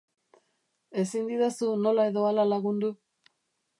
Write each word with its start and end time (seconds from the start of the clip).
Ezin 1.03 1.29
didazu 1.31 1.69
nola 1.83 2.07
edo 2.13 2.25
hala 2.31 2.47
lagundu? 2.55 2.91